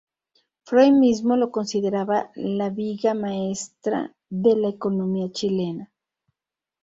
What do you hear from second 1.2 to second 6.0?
lo consideraba "la viga maestra de la economía chilena".